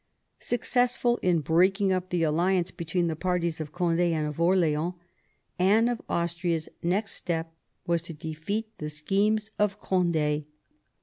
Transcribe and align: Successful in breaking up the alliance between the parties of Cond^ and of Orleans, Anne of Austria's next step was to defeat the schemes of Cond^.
Successful 0.39 1.17
in 1.17 1.41
breaking 1.41 1.91
up 1.91 2.09
the 2.09 2.23
alliance 2.23 2.71
between 2.71 3.05
the 3.05 3.15
parties 3.15 3.61
of 3.61 3.71
Cond^ 3.71 3.99
and 3.99 4.25
of 4.25 4.39
Orleans, 4.41 4.95
Anne 5.59 5.87
of 5.87 6.01
Austria's 6.09 6.67
next 6.81 7.11
step 7.11 7.53
was 7.85 8.01
to 8.01 8.13
defeat 8.15 8.65
the 8.79 8.89
schemes 8.89 9.51
of 9.59 9.79
Cond^. 9.79 10.45